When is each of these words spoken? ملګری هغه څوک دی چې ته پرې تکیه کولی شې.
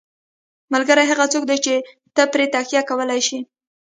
ملګری 0.73 1.05
هغه 1.11 1.25
څوک 1.33 1.43
دی 1.49 1.57
چې 1.65 1.73
ته 2.15 2.23
پرې 2.33 2.45
تکیه 2.53 2.81
کولی 2.89 3.21
شې. 3.27 3.39